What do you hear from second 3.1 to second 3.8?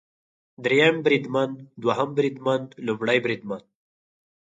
بریدمن